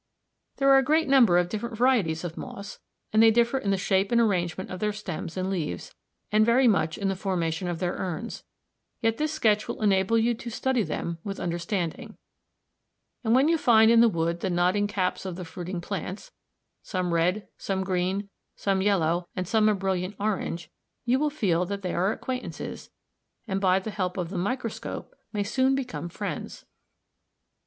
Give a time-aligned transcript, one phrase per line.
[0.55, 2.79] There are a great number of different varieties of moss,
[3.13, 5.93] and they differ in the shape and arrangement of their stems and leaves,
[6.31, 8.43] and very much in the formation of their urns,
[9.01, 12.17] yet this sketch will enable you to study them with understanding,
[13.23, 16.31] and when you find in the wood the nodding caps of the fruiting plants,
[16.81, 20.71] some red, some green, some yellow, and some a brilliant orange,
[21.05, 22.89] you will feel that they are acquaintances,
[23.47, 26.65] and by the help of the microscope may soon become friends.